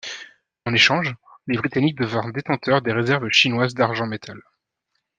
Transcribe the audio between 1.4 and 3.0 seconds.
les Britanniques devinrent détenteurs des